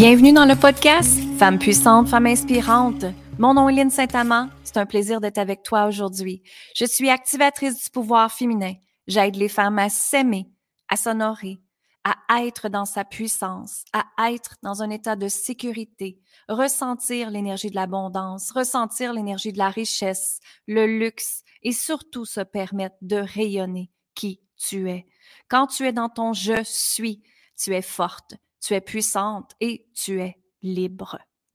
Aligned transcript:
Bienvenue 0.00 0.32
dans 0.32 0.46
le 0.46 0.56
podcast 0.56 1.20
Femme 1.38 1.58
puissante, 1.58 2.08
femme 2.08 2.24
inspirante. 2.24 3.04
Mon 3.38 3.52
nom 3.52 3.68
est 3.68 3.74
Lynne 3.74 3.90
Saint-Amand. 3.90 4.48
C'est 4.64 4.78
un 4.78 4.86
plaisir 4.86 5.20
d'être 5.20 5.36
avec 5.36 5.62
toi 5.62 5.84
aujourd'hui. 5.84 6.42
Je 6.74 6.86
suis 6.86 7.10
activatrice 7.10 7.84
du 7.84 7.90
pouvoir 7.90 8.32
féminin. 8.32 8.72
J'aide 9.06 9.36
les 9.36 9.50
femmes 9.50 9.78
à 9.78 9.90
s'aimer, 9.90 10.46
à 10.88 10.96
s'honorer, 10.96 11.60
à 12.04 12.44
être 12.44 12.68
dans 12.68 12.86
sa 12.86 13.04
puissance, 13.04 13.84
à 13.92 14.32
être 14.32 14.56
dans 14.62 14.82
un 14.82 14.90
état 14.90 15.16
de 15.16 15.28
sécurité, 15.28 16.18
ressentir 16.48 17.30
l'énergie 17.30 17.70
de 17.70 17.74
l'abondance, 17.74 18.50
ressentir 18.52 19.12
l'énergie 19.12 19.52
de 19.52 19.58
la 19.58 19.68
richesse, 19.68 20.40
le 20.66 20.86
luxe 20.86 21.42
et 21.62 21.72
surtout 21.72 22.24
se 22.24 22.40
permettre 22.40 22.96
de 23.02 23.16
rayonner 23.16 23.90
qui 24.14 24.40
tu 24.56 24.90
es. 24.90 25.06
Quand 25.48 25.66
tu 25.66 25.86
es 25.86 25.92
dans 25.92 26.08
ton 26.08 26.32
je 26.32 26.62
suis, 26.64 27.22
tu 27.56 27.74
es 27.74 27.82
forte, 27.82 28.34
tu 28.60 28.74
es 28.74 28.80
puissante 28.80 29.52
et 29.60 29.86
tu 29.94 30.20
es 30.20 30.38
libre. 30.62 31.18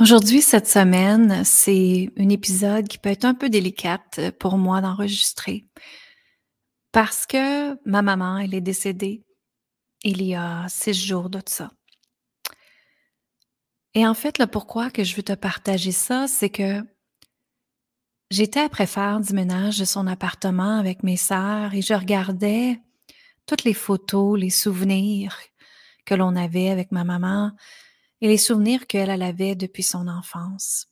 Aujourd'hui, 0.00 0.42
cette 0.42 0.68
semaine, 0.68 1.44
c'est 1.44 2.08
un 2.16 2.28
épisode 2.28 2.86
qui 2.86 2.98
peut 2.98 3.08
être 3.08 3.24
un 3.24 3.34
peu 3.34 3.50
délicate 3.50 4.30
pour 4.38 4.56
moi 4.56 4.80
d'enregistrer 4.80 5.66
parce 6.92 7.26
que 7.26 7.74
ma 7.84 8.00
maman, 8.02 8.38
elle 8.38 8.54
est 8.54 8.60
décédée 8.60 9.24
il 10.04 10.22
y 10.22 10.36
a 10.36 10.66
six 10.68 10.94
jours 10.94 11.28
de 11.28 11.40
ça. 11.46 11.72
Et 13.94 14.06
en 14.06 14.14
fait, 14.14 14.38
le 14.38 14.46
pourquoi 14.46 14.92
que 14.92 15.02
je 15.02 15.16
veux 15.16 15.24
te 15.24 15.32
partager 15.32 15.90
ça, 15.90 16.28
c'est 16.28 16.50
que 16.50 16.80
j'étais 18.30 18.60
après 18.60 18.86
faire 18.86 19.18
du 19.18 19.32
ménage 19.32 19.80
de 19.80 19.84
son 19.84 20.06
appartement 20.06 20.78
avec 20.78 21.02
mes 21.02 21.16
sœurs 21.16 21.74
et 21.74 21.82
je 21.82 21.94
regardais 21.94 22.80
toutes 23.46 23.64
les 23.64 23.74
photos, 23.74 24.38
les 24.38 24.50
souvenirs 24.50 25.36
que 26.04 26.14
l'on 26.14 26.36
avait 26.36 26.70
avec 26.70 26.92
ma 26.92 27.02
maman 27.02 27.50
et 28.20 28.28
les 28.28 28.38
souvenirs 28.38 28.86
qu'elle 28.86 29.22
avait 29.22 29.54
depuis 29.54 29.82
son 29.82 30.08
enfance. 30.08 30.88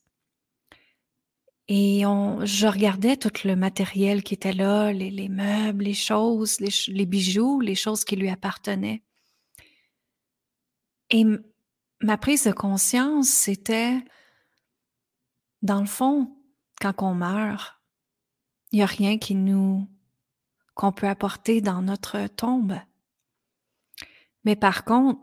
Et 1.67 2.05
on, 2.05 2.45
je 2.45 2.67
regardais 2.67 3.17
tout 3.17 3.45
le 3.45 3.55
matériel 3.55 4.23
qui 4.23 4.33
était 4.33 4.53
là, 4.53 4.93
les, 4.93 5.27
meubles, 5.27 5.83
les 5.83 5.93
choses, 5.93 6.59
les, 6.61 7.05
bijoux, 7.05 7.59
les 7.59 7.75
choses 7.75 8.05
qui 8.05 8.15
lui 8.15 8.29
appartenaient. 8.29 9.03
Et 11.09 11.25
ma 12.01 12.17
prise 12.17 12.45
de 12.45 12.53
conscience, 12.53 13.27
c'était, 13.27 14.01
dans 15.61 15.81
le 15.81 15.87
fond, 15.87 16.37
quand 16.79 16.93
on 17.03 17.15
meurt, 17.15 17.81
il 18.71 18.77
n'y 18.77 18.83
a 18.83 18.87
rien 18.87 19.17
qui 19.17 19.35
nous 19.35 19.87
qu'on 20.73 20.91
peut 20.91 21.07
apporter 21.07 21.59
dans 21.59 21.81
notre 21.81 22.27
tombe. 22.27 22.79
Mais 24.43 24.55
par 24.55 24.85
contre, 24.85 25.19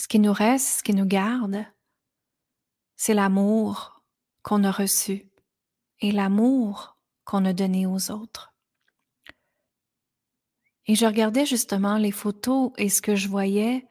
ce 0.00 0.08
qui 0.08 0.18
nous 0.18 0.32
reste, 0.32 0.78
ce 0.78 0.82
qui 0.82 0.94
nous 0.94 1.04
garde, 1.04 1.66
c'est 2.96 3.12
l'amour 3.12 4.02
qu'on 4.42 4.64
a 4.64 4.70
reçu 4.70 5.28
et 6.00 6.10
l'amour 6.10 6.96
qu'on 7.24 7.44
a 7.44 7.52
donné 7.52 7.86
aux 7.86 8.10
autres. 8.10 8.54
Et 10.86 10.94
je 10.94 11.04
regardais 11.04 11.44
justement 11.44 11.98
les 11.98 12.12
photos 12.12 12.72
et 12.78 12.88
ce 12.88 13.02
que 13.02 13.14
je 13.14 13.28
voyais, 13.28 13.86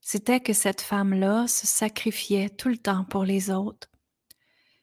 c'était 0.00 0.40
que 0.40 0.52
cette 0.52 0.80
femme-là 0.80 1.46
se 1.46 1.68
sacrifiait 1.68 2.50
tout 2.50 2.68
le 2.68 2.76
temps 2.76 3.04
pour 3.04 3.24
les 3.24 3.50
autres. 3.50 3.88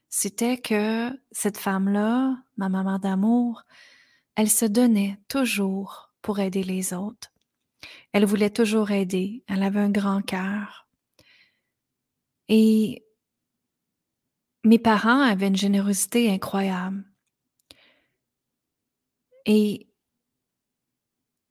C'était 0.08 0.58
que 0.58 1.12
cette 1.32 1.58
femme-là, 1.58 2.38
ma 2.56 2.70
maman 2.70 3.00
d'amour, 3.00 3.64
elle 4.36 4.50
se 4.50 4.66
donnait 4.66 5.20
toujours 5.28 6.14
pour 6.22 6.40
aider 6.40 6.64
les 6.64 6.94
autres. 6.94 7.35
Elle 8.12 8.26
voulait 8.26 8.50
toujours 8.50 8.92
aider. 8.92 9.44
Elle 9.48 9.64
avait 9.64 9.80
un 9.80 9.90
grand 9.90 10.22
cœur. 10.22 10.88
Et 12.48 13.06
mes 14.64 14.80
parents 14.80 15.22
avaient 15.22 15.48
une 15.48 15.56
générosité 15.56 16.32
incroyable. 16.32 17.04
Et 19.46 19.88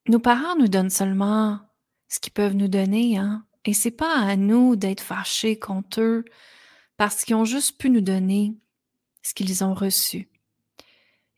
nos 0.09 0.19
parents 0.19 0.57
nous 0.57 0.69
donnent 0.69 0.91
seulement 0.91 1.61
ce 2.09 2.19
qu'ils 2.21 2.33
peuvent 2.33 2.55
nous 2.55 2.69
donner, 2.69 3.17
hein. 3.17 3.47
Et 3.65 3.73
c'est 3.73 3.91
pas 3.91 4.15
à 4.19 4.37
nous 4.37 4.77
d'être 4.77 5.01
fâchés 5.01 5.59
contre 5.59 6.03
eux 6.03 6.25
parce 6.97 7.25
qu'ils 7.25 7.35
ont 7.35 7.47
juste 7.47 7.79
pu 7.79 7.89
nous 7.89 8.03
donner 8.03 8.55
ce 9.23 9.33
qu'ils 9.33 9.65
ont 9.65 9.73
reçu. 9.73 10.29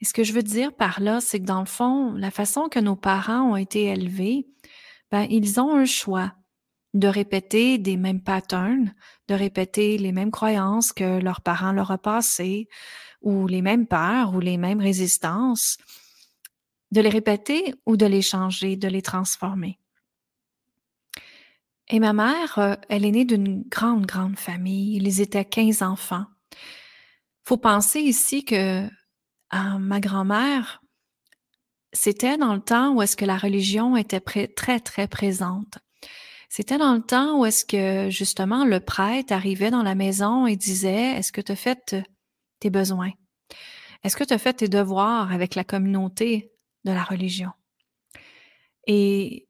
Et 0.01 0.05
ce 0.05 0.13
que 0.13 0.25
je 0.25 0.33
veux 0.33 0.43
dire 0.43 0.75
par 0.75 1.01
là, 1.01 1.21
c'est 1.21 1.39
que 1.39 1.45
dans 1.45 1.61
le 1.61 1.67
fond, 1.67 2.13
la 2.13 2.31
façon 2.31 2.69
que 2.69 2.81
nos 2.81 2.97
parents 2.97 3.53
ont 3.53 3.57
été 3.57 3.85
élevés, 3.85 4.47
ben, 5.11 5.27
ils 5.31 5.61
ont 5.61 5.75
un 5.75 5.85
choix 5.85 6.33
de 6.95 7.09
répéter 7.09 7.79
des 7.79 7.97
mêmes 7.97 8.23
patterns, 8.23 8.95
de 9.29 9.35
répéter 9.35 9.99
les 9.99 10.13
mêmes 10.13 10.31
croyances 10.31 10.93
que 10.93 11.21
leurs 11.21 11.43
parents 11.43 11.73
leur 11.73 11.91
ont 11.91 11.99
passées, 11.99 12.69
ou 13.21 13.47
les 13.47 13.63
mêmes 13.63 13.87
peurs, 13.87 14.35
ou 14.35 14.41
les 14.41 14.57
mêmes 14.57 14.81
résistances, 14.81 15.77
de 16.93 17.01
les 17.01 17.09
répéter 17.09 17.75
ou 17.85 17.97
de 17.97 18.07
les 18.07 18.23
changer, 18.23 18.77
de 18.77 18.89
les 18.89 19.03
transformer. 19.03 19.79
Et 21.89 22.01
ma 22.01 22.13
mère, 22.13 22.59
euh, 22.59 22.75
elle 22.89 23.05
est 23.05 23.11
née 23.11 23.25
d'une 23.25 23.63
grande, 23.63 24.07
grande 24.07 24.39
famille. 24.39 24.97
Ils 24.97 25.21
étaient 25.21 25.45
15 25.45 25.83
enfants. 25.83 26.27
Faut 27.45 27.59
penser 27.59 28.01
ici 28.01 28.45
que 28.45 28.87
euh, 28.87 28.89
ma 29.79 30.01
grand-mère, 30.01 30.83
c'était 31.97 32.37
dans 32.37 32.55
le 32.55 32.61
temps 32.61 32.95
où 32.95 33.03
est-ce 33.03 33.17
que 33.17 33.25
la 33.25 33.39
religion 33.39 33.97
était 33.97 34.21
très, 34.21 34.81
très 34.81 35.09
présente. 35.09 35.79
C'était 36.49 36.79
dans 36.79 36.95
le 36.95 37.03
temps 37.03 37.41
où 37.41 37.47
est-ce 37.47 37.65
que 37.65 38.11
justement 38.11 38.65
le 38.65 38.81
prêtre 38.81 39.33
arrivait 39.33 39.71
dans 39.71 39.83
la 39.83 39.95
maison 39.95 40.47
et 40.47 40.57
disait 40.57 41.17
Est-ce 41.17 41.33
que 41.33 41.41
tu 41.41 41.53
as 41.53 41.57
fait 41.57 41.97
tes 42.61 42.71
besoins? 42.71 43.13
Est-ce 44.05 44.17
que 44.17 44.25
tu 44.25 44.35
as 44.35 44.39
fait 44.39 44.53
tes 44.53 44.69
devoirs 44.69 45.33
avec 45.33 45.55
la 45.55 45.65
communauté 45.65 46.53
de 46.85 46.93
la 46.93 47.03
religion? 47.03 47.51
Et 48.87 49.49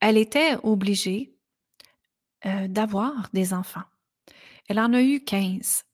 elle 0.00 0.18
était 0.18 0.56
obligée 0.62 1.34
euh, 2.46 2.68
d'avoir 2.68 3.28
des 3.32 3.52
enfants. 3.54 3.88
Elle 4.68 4.78
en 4.78 4.92
a 4.92 5.02
eu 5.02 5.24
15. 5.24 5.84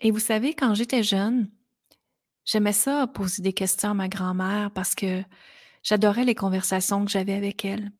Et 0.00 0.10
vous 0.10 0.20
savez, 0.20 0.54
quand 0.54 0.74
j'étais 0.74 1.02
jeune, 1.02 1.50
J'aimais 2.46 2.72
ça, 2.72 3.08
poser 3.08 3.42
des 3.42 3.52
questions 3.52 3.90
à 3.90 3.94
ma 3.94 4.08
grand-mère 4.08 4.70
parce 4.70 4.94
que 4.94 5.22
j'adorais 5.82 6.24
les 6.24 6.36
conversations 6.36 7.04
que 7.04 7.10
j'avais 7.10 7.34
avec 7.34 7.64
elle. 7.64 7.90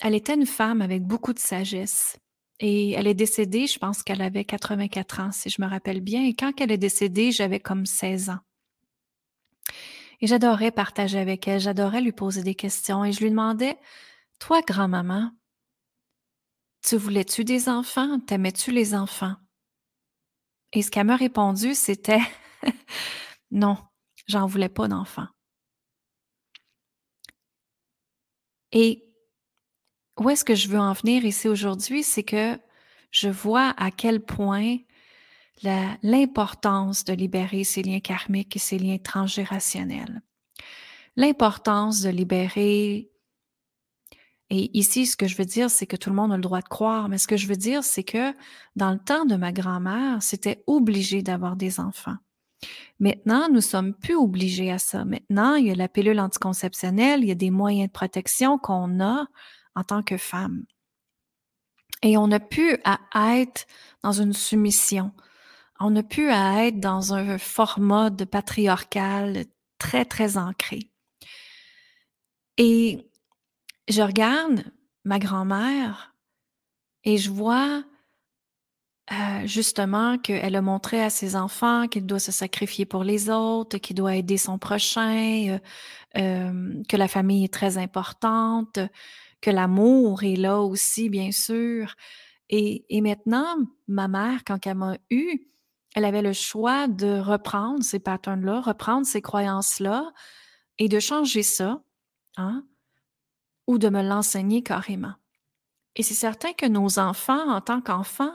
Elle 0.00 0.14
était 0.14 0.34
une 0.34 0.46
femme 0.46 0.80
avec 0.80 1.04
beaucoup 1.04 1.34
de 1.34 1.38
sagesse. 1.38 2.18
Et 2.60 2.92
elle 2.92 3.06
est 3.06 3.14
décédée, 3.14 3.66
je 3.66 3.78
pense 3.78 4.02
qu'elle 4.02 4.22
avait 4.22 4.44
84 4.44 5.20
ans, 5.20 5.32
si 5.32 5.50
je 5.50 5.62
me 5.62 5.68
rappelle 5.68 6.00
bien. 6.00 6.24
Et 6.24 6.34
quand 6.34 6.60
elle 6.60 6.72
est 6.72 6.78
décédée, 6.78 7.30
j'avais 7.30 7.60
comme 7.60 7.86
16 7.86 8.30
ans. 8.30 8.40
Et 10.20 10.26
j'adorais 10.26 10.72
partager 10.72 11.18
avec 11.18 11.46
elle, 11.46 11.60
j'adorais 11.60 12.00
lui 12.00 12.12
poser 12.12 12.42
des 12.42 12.56
questions. 12.56 13.04
Et 13.04 13.12
je 13.12 13.20
lui 13.20 13.30
demandais, 13.30 13.78
toi, 14.40 14.62
grand-maman, 14.62 15.30
tu 16.82 16.96
voulais-tu 16.96 17.44
des 17.44 17.68
enfants? 17.68 18.18
T'aimais-tu 18.20 18.72
les 18.72 18.94
enfants? 18.94 19.36
Et 20.72 20.82
ce 20.82 20.90
qu'elle 20.90 21.06
m'a 21.06 21.16
répondu, 21.16 21.74
c'était 21.74 22.22
Non, 23.50 23.76
j'en 24.26 24.46
voulais 24.46 24.68
pas 24.68 24.88
d'enfant. 24.88 25.26
Et 28.72 29.04
où 30.18 30.28
est-ce 30.30 30.44
que 30.44 30.54
je 30.54 30.68
veux 30.68 30.78
en 30.78 30.92
venir 30.92 31.24
ici 31.24 31.48
aujourd'hui, 31.48 32.02
c'est 32.02 32.24
que 32.24 32.58
je 33.10 33.28
vois 33.28 33.74
à 33.76 33.90
quel 33.90 34.20
point 34.20 34.76
l'importance 35.62 37.04
de 37.04 37.12
libérer 37.12 37.64
ces 37.64 37.82
liens 37.82 38.00
karmiques 38.00 38.56
et 38.56 38.60
ces 38.60 38.78
liens 38.78 38.98
transgénérationnels. 38.98 40.22
L'importance 41.16 42.02
de 42.02 42.10
libérer, 42.10 43.10
et 44.50 44.78
ici, 44.78 45.06
ce 45.06 45.16
que 45.16 45.26
je 45.26 45.36
veux 45.36 45.44
dire, 45.44 45.68
c'est 45.70 45.86
que 45.86 45.96
tout 45.96 46.10
le 46.10 46.16
monde 46.16 46.32
a 46.32 46.36
le 46.36 46.42
droit 46.42 46.60
de 46.60 46.68
croire, 46.68 47.08
mais 47.08 47.18
ce 47.18 47.26
que 47.26 47.36
je 47.36 47.46
veux 47.46 47.56
dire, 47.56 47.84
c'est 47.84 48.04
que 48.04 48.34
dans 48.76 48.92
le 48.92 48.98
temps 48.98 49.24
de 49.24 49.36
ma 49.36 49.52
grand-mère, 49.52 50.22
c'était 50.22 50.62
obligé 50.66 51.22
d'avoir 51.22 51.56
des 51.56 51.80
enfants. 51.80 52.16
Maintenant, 53.00 53.48
nous 53.48 53.60
sommes 53.60 53.94
plus 53.94 54.16
obligés 54.16 54.72
à 54.72 54.78
ça. 54.78 55.04
Maintenant, 55.04 55.54
il 55.54 55.66
y 55.66 55.70
a 55.70 55.74
la 55.74 55.88
pilule 55.88 56.20
anticonceptionnelle, 56.20 57.22
il 57.22 57.28
y 57.28 57.32
a 57.32 57.36
des 57.36 57.50
moyens 57.50 57.88
de 57.88 57.92
protection 57.92 58.58
qu'on 58.58 59.00
a 59.00 59.26
en 59.74 59.84
tant 59.84 60.02
que 60.02 60.16
femme. 60.16 60.64
Et 62.02 62.16
on 62.16 62.28
n'a 62.28 62.40
plus 62.40 62.76
à 62.84 62.98
être 63.36 63.66
dans 64.02 64.12
une 64.12 64.32
soumission. 64.32 65.12
On 65.80 65.90
n'a 65.90 66.02
plus 66.02 66.30
à 66.30 66.66
être 66.66 66.80
dans 66.80 67.14
un 67.14 67.38
format 67.38 68.10
de 68.10 68.24
patriarcal 68.24 69.44
très, 69.78 70.04
très 70.04 70.36
ancré. 70.36 70.90
Et 72.56 73.08
je 73.88 74.02
regarde 74.02 74.64
ma 75.04 75.20
grand-mère 75.20 76.14
et 77.04 77.16
je 77.16 77.30
vois 77.30 77.84
euh, 79.10 79.46
justement 79.46 80.18
qu'elle 80.18 80.54
a 80.54 80.60
montré 80.60 81.02
à 81.02 81.08
ses 81.08 81.34
enfants 81.34 81.88
qu'elle 81.88 82.04
doit 82.04 82.18
se 82.18 82.32
sacrifier 82.32 82.84
pour 82.84 83.04
les 83.04 83.30
autres, 83.30 83.78
qu'il 83.78 83.96
doit 83.96 84.16
aider 84.16 84.36
son 84.36 84.58
prochain, 84.58 85.48
euh, 85.48 85.58
euh, 86.18 86.82
que 86.88 86.96
la 86.96 87.08
famille 87.08 87.44
est 87.44 87.52
très 87.52 87.78
importante, 87.78 88.78
que 89.40 89.50
l'amour 89.50 90.24
est 90.24 90.36
là 90.36 90.60
aussi, 90.60 91.08
bien 91.08 91.32
sûr. 91.32 91.94
Et, 92.50 92.84
et 92.90 93.00
maintenant, 93.00 93.56
ma 93.86 94.08
mère, 94.08 94.40
quand 94.44 94.66
elle 94.66 94.76
m'a 94.76 94.98
eu, 95.10 95.48
elle 95.94 96.04
avait 96.04 96.22
le 96.22 96.34
choix 96.34 96.86
de 96.86 97.18
reprendre 97.18 97.82
ces 97.82 98.00
patterns-là, 98.00 98.60
reprendre 98.60 99.06
ces 99.06 99.22
croyances-là 99.22 100.12
et 100.78 100.88
de 100.88 101.00
changer 101.00 101.42
ça, 101.42 101.82
hein, 102.36 102.64
ou 103.66 103.78
de 103.78 103.88
me 103.88 104.02
l'enseigner 104.02 104.62
carrément. 104.62 105.14
Et 105.96 106.02
c'est 106.02 106.14
certain 106.14 106.52
que 106.52 106.66
nos 106.66 106.98
enfants, 106.98 107.50
en 107.50 107.60
tant 107.62 107.80
qu'enfants, 107.80 108.34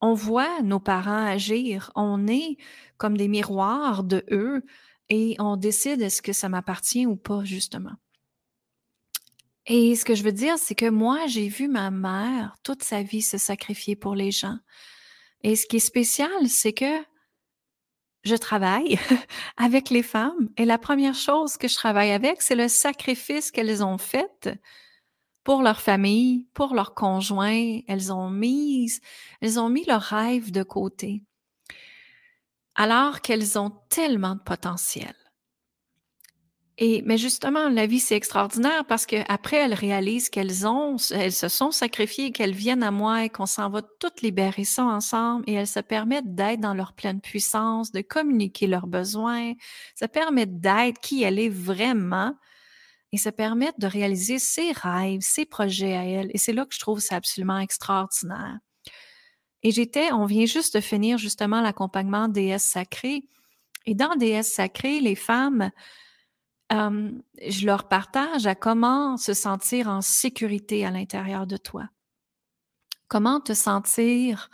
on 0.00 0.14
voit 0.14 0.62
nos 0.62 0.80
parents 0.80 1.24
agir, 1.24 1.90
on 1.94 2.26
est 2.26 2.56
comme 2.98 3.16
des 3.16 3.28
miroirs 3.28 4.04
de 4.04 4.24
eux 4.30 4.62
et 5.08 5.36
on 5.38 5.56
décide 5.56 6.02
est-ce 6.02 6.22
que 6.22 6.32
ça 6.32 6.48
m'appartient 6.48 7.06
ou 7.06 7.16
pas, 7.16 7.44
justement. 7.44 7.94
Et 9.66 9.96
ce 9.96 10.04
que 10.04 10.14
je 10.14 10.22
veux 10.22 10.32
dire, 10.32 10.58
c'est 10.58 10.74
que 10.74 10.88
moi, 10.88 11.26
j'ai 11.26 11.48
vu 11.48 11.68
ma 11.68 11.90
mère 11.90 12.56
toute 12.62 12.84
sa 12.84 13.02
vie 13.02 13.22
se 13.22 13.38
sacrifier 13.38 13.96
pour 13.96 14.14
les 14.14 14.30
gens. 14.30 14.58
Et 15.42 15.56
ce 15.56 15.66
qui 15.66 15.76
est 15.76 15.80
spécial, 15.80 16.48
c'est 16.48 16.72
que 16.72 17.02
je 18.22 18.36
travaille 18.36 18.98
avec 19.56 19.90
les 19.90 20.02
femmes 20.02 20.50
et 20.56 20.64
la 20.64 20.78
première 20.78 21.14
chose 21.14 21.56
que 21.56 21.68
je 21.68 21.74
travaille 21.74 22.12
avec, 22.12 22.42
c'est 22.42 22.54
le 22.54 22.68
sacrifice 22.68 23.50
qu'elles 23.50 23.84
ont 23.84 23.98
fait 23.98 24.50
pour 25.46 25.62
leur 25.62 25.80
famille, 25.80 26.48
pour 26.54 26.74
leur 26.74 26.92
conjoint. 26.92 27.78
Elles 27.86 28.12
ont 28.12 28.30
mis, 28.30 28.98
elles 29.40 29.60
ont 29.60 29.68
mis 29.68 29.84
leur 29.84 30.02
rêve 30.02 30.50
de 30.50 30.64
côté. 30.64 31.22
Alors 32.74 33.20
qu'elles 33.20 33.56
ont 33.56 33.70
tellement 33.88 34.34
de 34.34 34.40
potentiel. 34.40 35.14
Et, 36.78 37.00
mais 37.06 37.16
justement, 37.16 37.68
la 37.68 37.86
vie, 37.86 38.00
c'est 38.00 38.16
extraordinaire 38.16 38.84
parce 38.86 39.06
qu'après, 39.06 39.58
elles 39.58 39.74
réalisent 39.74 40.30
qu'elles 40.30 40.66
ont, 40.66 40.96
elles 41.12 41.32
se 41.32 41.46
sont 41.46 41.70
sacrifiées, 41.70 42.32
qu'elles 42.32 42.52
viennent 42.52 42.82
à 42.82 42.90
moi 42.90 43.24
et 43.24 43.30
qu'on 43.30 43.46
s'en 43.46 43.70
va 43.70 43.82
toutes 44.00 44.22
libérer 44.22 44.64
ça 44.64 44.84
ensemble 44.84 45.44
et 45.46 45.52
elles 45.52 45.68
se 45.68 45.78
permettent 45.78 46.34
d'être 46.34 46.60
dans 46.60 46.74
leur 46.74 46.92
pleine 46.92 47.20
puissance, 47.20 47.92
de 47.92 48.00
communiquer 48.00 48.66
leurs 48.66 48.88
besoins, 48.88 49.52
se 49.94 50.06
permettent 50.06 50.58
d'être 50.58 50.98
qui 50.98 51.22
elle 51.22 51.38
est 51.38 51.48
vraiment 51.48 52.34
et 53.12 53.18
se 53.18 53.28
permettent 53.28 53.78
de 53.78 53.86
réaliser 53.86 54.38
ses 54.38 54.72
rêves, 54.72 55.20
ses 55.20 55.46
projets 55.46 55.96
à 55.96 56.04
elle. 56.04 56.30
Et 56.34 56.38
c'est 56.38 56.52
là 56.52 56.64
que 56.64 56.74
je 56.74 56.80
trouve 56.80 57.00
ça 57.00 57.16
absolument 57.16 57.58
extraordinaire. 57.58 58.58
Et 59.62 59.70
j'étais, 59.70 60.12
on 60.12 60.26
vient 60.26 60.46
juste 60.46 60.76
de 60.76 60.80
finir 60.80 61.18
justement 61.18 61.60
l'accompagnement 61.60 62.28
déesse 62.28 62.64
sacrée. 62.64 63.28
Et 63.84 63.94
dans 63.94 64.16
déesse 64.16 64.52
sacrée, 64.52 65.00
les 65.00 65.14
femmes, 65.14 65.70
je 66.70 67.66
leur 67.66 67.88
partage 67.88 68.46
à 68.46 68.54
comment 68.54 69.16
se 69.16 69.34
sentir 69.34 69.88
en 69.88 70.00
sécurité 70.00 70.84
à 70.84 70.90
l'intérieur 70.90 71.46
de 71.46 71.56
toi. 71.56 71.88
Comment 73.08 73.40
te 73.40 73.54
sentir 73.54 74.50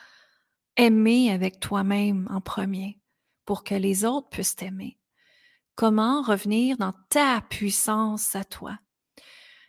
aimé 0.76 1.30
avec 1.30 1.60
toi-même 1.60 2.28
en 2.30 2.40
premier 2.40 2.98
pour 3.44 3.64
que 3.64 3.74
les 3.74 4.04
autres 4.04 4.28
puissent 4.28 4.56
t'aimer. 4.56 4.98
Comment 5.74 6.22
revenir 6.22 6.76
dans 6.76 6.92
ta 7.08 7.40
puissance 7.48 8.36
à 8.36 8.44
toi. 8.44 8.78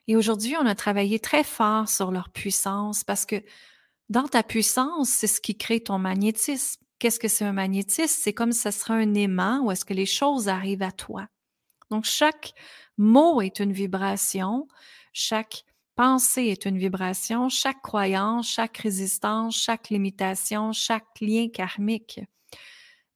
Et 0.08 0.18
aujourd'hui, 0.18 0.56
on 0.60 0.66
a 0.66 0.76
travaillé 0.76 1.20
très 1.20 1.44
fort 1.44 1.88
sur 1.88 2.12
leur 2.12 2.30
puissance 2.30 3.04
parce 3.04 3.26
que 3.26 3.42
dans 4.10 4.28
ta 4.28 4.44
puissance, 4.44 5.10
c'est 5.10 5.28
ce 5.28 5.40
qui 5.40 5.58
crée 5.58 5.80
ton 5.80 5.98
magnétisme. 5.98 6.82
Qu'est-ce 7.00 7.20
que 7.20 7.30
c'est 7.30 7.46
un 7.46 7.54
magnétisme? 7.54 8.20
C'est 8.22 8.34
comme 8.34 8.52
ce 8.52 8.70
serait 8.72 9.02
un 9.02 9.14
aimant 9.14 9.62
où 9.62 9.72
est-ce 9.72 9.86
que 9.86 9.94
les 9.94 10.06
choses 10.06 10.50
arrivent 10.50 10.84
à 10.84 10.92
toi. 10.92 11.28
Donc, 11.90 12.06
chaque 12.06 12.54
mot 12.98 13.42
est 13.42 13.60
une 13.60 13.72
vibration, 13.72 14.68
chaque 15.14 15.64
pensée 15.96 16.46
est 16.46 16.66
une 16.66 16.78
vibration, 16.78 17.50
chaque 17.50 17.82
croyance, 17.82 18.50
chaque 18.50 18.78
résistance, 18.78 19.56
chaque 19.56 19.90
limitation, 19.90 20.74
chaque 20.74 21.20
lien 21.22 21.48
karmique. 21.50 22.20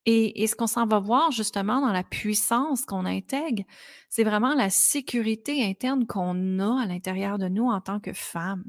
Et, 0.09 0.47
ce 0.47 0.55
qu'on 0.55 0.67
s'en 0.67 0.87
va 0.87 0.99
voir 0.99 1.31
justement 1.31 1.81
dans 1.81 1.91
la 1.91 2.03
puissance 2.03 2.85
qu'on 2.85 3.03
intègre, 3.03 3.63
c'est 4.09 4.23
vraiment 4.23 4.55
la 4.55 4.69
sécurité 4.69 5.65
interne 5.65 6.07
qu'on 6.07 6.59
a 6.59 6.83
à 6.83 6.85
l'intérieur 6.85 7.37
de 7.37 7.49
nous 7.49 7.65
en 7.65 7.81
tant 7.81 7.99
que 7.99 8.13
femme. 8.13 8.63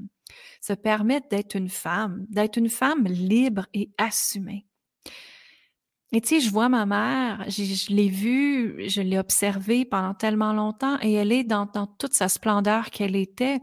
Se 0.60 0.72
permettre 0.72 1.28
d'être 1.28 1.54
une 1.54 1.68
femme, 1.68 2.26
d'être 2.28 2.56
une 2.56 2.68
femme 2.68 3.04
libre 3.04 3.66
et 3.72 3.88
assumée. 3.98 4.66
Et 6.10 6.20
tu 6.20 6.28
sais, 6.28 6.40
je 6.40 6.50
vois 6.50 6.68
ma 6.68 6.86
mère, 6.86 7.44
je, 7.48 7.94
l'ai 7.94 8.08
vue, 8.08 8.88
je 8.88 9.00
l'ai 9.00 9.18
observée 9.18 9.84
pendant 9.84 10.14
tellement 10.14 10.52
longtemps 10.52 10.98
et 11.02 11.12
elle 11.12 11.30
est 11.30 11.44
dans, 11.44 11.66
toute 11.66 12.14
sa 12.14 12.28
splendeur 12.28 12.90
qu'elle 12.90 13.14
était 13.14 13.60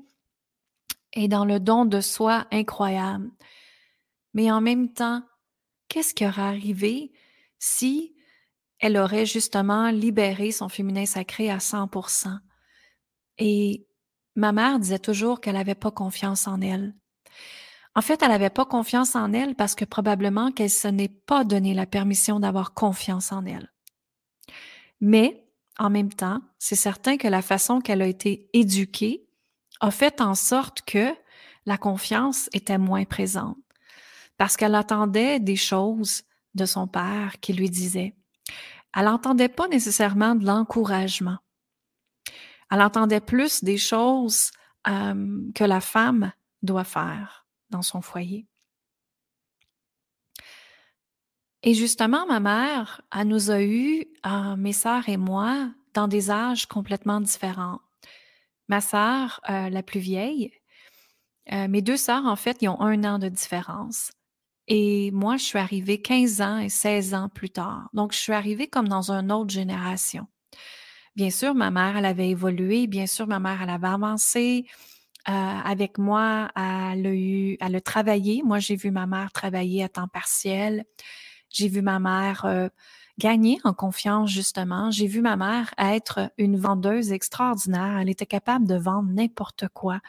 et 1.12 1.28
dans 1.28 1.44
le 1.44 1.60
don 1.60 1.84
de 1.84 2.00
soi 2.00 2.48
incroyable. 2.52 3.30
Mais 4.34 4.50
en 4.50 4.62
même 4.62 4.94
temps, 4.94 5.24
qu'est-ce 5.90 6.14
qui 6.14 6.26
aurait 6.26 6.42
arrivé? 6.42 7.12
Si 7.60 8.16
elle 8.80 8.98
aurait 8.98 9.26
justement 9.26 9.90
libéré 9.90 10.52
son 10.52 10.70
féminin 10.70 11.06
sacré 11.06 11.50
à 11.50 11.58
100%? 11.58 12.40
Et 13.38 13.88
ma 14.36 14.52
mère 14.52 14.80
disait 14.80 15.00
toujours 15.00 15.42
qu'elle 15.42 15.56
n'avait 15.56 15.76
pas 15.76 15.92
confiance 15.92 16.48
en 16.48 16.62
elle. 16.62 16.96
En 17.96 18.02
fait, 18.02 18.22
elle 18.22 18.30
n'avait 18.30 18.50
pas 18.50 18.66
confiance 18.66 19.16
en 19.16 19.32
elle 19.32 19.56
parce 19.56 19.76
que 19.76 19.86
probablement 19.86 20.52
qu'elle 20.52 20.70
se 20.70 20.90
n'est 20.90 21.08
pas 21.08 21.46
donné 21.46 21.74
la 21.74 21.86
permission 21.86 22.40
d'avoir 22.42 22.74
confiance 22.74 23.32
en 23.32 23.46
elle. 23.46 23.72
Mais, 25.00 25.46
en 25.78 25.90
même 25.90 26.14
temps, 26.14 26.42
c'est 26.60 26.76
certain 26.76 27.18
que 27.18 27.28
la 27.28 27.42
façon 27.42 27.80
qu'elle 27.80 28.02
a 28.02 28.08
été 28.08 28.50
éduquée 28.54 29.26
a 29.80 29.92
fait 29.92 30.22
en 30.22 30.36
sorte 30.36 30.82
que 30.82 31.14
la 31.66 31.78
confiance 31.78 32.50
était 32.54 32.78
moins 32.78 33.06
présente 33.06 33.58
parce 34.38 34.58
qu'elle 34.58 34.76
attendait 34.76 35.40
des 35.40 35.56
choses 35.56 36.24
de 36.56 36.66
son 36.66 36.88
père 36.88 37.40
qui 37.42 37.54
lui 37.54 37.70
disait. 37.70 38.16
Elle 38.96 39.06
n'entendait 39.06 39.50
pas 39.50 39.68
nécessairement 39.68 40.36
de 40.36 40.46
l'encouragement. 40.46 41.38
Elle 42.72 42.82
entendait 42.82 43.22
plus 43.22 43.64
des 43.64 43.78
choses 43.78 44.52
que 44.86 45.64
la 45.64 45.82
femme 45.82 46.32
doit 46.62 46.84
faire 46.84 47.48
dans 47.70 47.82
son 47.82 48.02
foyer. 48.02 48.48
Et 51.66 51.74
justement, 51.74 52.28
ma 52.28 52.40
mère, 52.40 53.02
elle 53.12 53.28
nous 53.28 53.50
a 53.50 53.62
eu, 53.62 54.06
euh, 54.28 54.56
mes 54.56 54.72
sœurs 54.72 55.10
et 55.10 55.18
moi, 55.18 55.72
dans 55.96 56.08
des 56.08 56.30
âges 56.30 56.68
complètement 56.68 57.20
différents. 57.20 57.80
Ma 58.68 58.82
sœur, 58.82 59.42
euh, 59.50 59.70
la 59.72 59.82
plus 59.82 60.00
vieille, 60.00 60.52
euh, 61.52 61.68
mes 61.68 61.82
deux 61.82 61.98
sœurs, 61.98 62.26
en 62.26 62.36
fait, 62.36 62.62
ils 62.62 62.70
ont 62.70 62.80
un 62.82 63.04
an 63.04 63.18
de 63.18 63.30
différence. 63.30 64.12
Et 64.68 65.12
moi, 65.12 65.38
je 65.38 65.44
suis 65.44 65.60
arrivée 65.60 66.02
15 66.02 66.42
ans 66.42 66.58
et 66.60 66.70
16 66.70 67.14
ans 67.14 67.30
plus 67.30 67.52
tard. 67.52 67.90
Donc, 67.94 68.14
je 68.14 68.18
suis 68.18 68.34
arrivée 68.34 68.68
comme 68.68 68.88
dans 68.88 69.12
une 69.12 69.32
autre 69.32 69.52
génération. 69.52 70.28
Bien 71.16 71.30
sûr, 71.30 71.54
ma 71.56 71.72
mère, 71.72 71.98
elle 71.98 72.06
avait 72.06 72.30
évolué. 72.30 72.88
Bien 72.88 73.08
sûr, 73.08 73.28
ma 73.28 73.40
mère, 73.40 73.62
elle 73.62 73.70
avait 73.70 73.88
avancé. 73.88 74.66
Euh, 75.28 75.32
avec 75.32 75.98
moi, 75.98 76.52
elle 76.56 77.08
a, 77.08 77.14
eu, 77.14 77.58
elle 77.62 77.76
a 77.76 77.82
travaillé. 77.82 78.44
Moi, 78.44 78.60
j'ai 78.60 78.76
vu 78.76 78.92
ma 78.92 79.08
mère 79.08 79.32
travailler 79.32 79.84
à 79.84 79.90
temps 79.90 80.08
partiel. 80.08 80.84
J'ai 81.50 81.68
vu 81.68 81.82
ma 81.82 82.00
mère 82.00 82.46
euh, 82.46 82.70
gagner 83.18 83.60
en 83.64 83.74
confiance, 83.74 84.30
justement. 84.30 84.92
J'ai 84.92 85.08
vu 85.08 85.22
ma 85.22 85.38
mère 85.38 85.74
être 85.78 86.32
une 86.38 86.58
vendeuse 86.58 87.12
extraordinaire. 87.12 87.98
Elle 88.00 88.10
était 88.10 88.26
capable 88.26 88.68
de 88.68 88.76
vendre 88.76 89.10
n'importe 89.12 89.68
quoi. 89.70 90.00